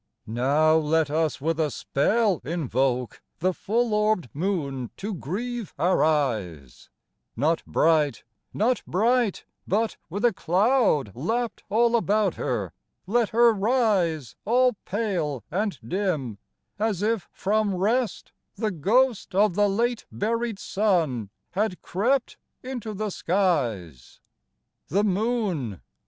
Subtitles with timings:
[0.25, 6.89] Now let us with a spell invoke The full orb'd moon to grieve our eyes;
[7.35, 12.73] Not bright, not bright, but, with a cloud Lapp'd all about her,
[13.05, 16.39] let her rise All pale and dim,
[16.79, 23.11] as if from rest The ghost of the late buried sun Had crept into the
[23.11, 24.19] skies.
[24.87, 25.79] The Moon!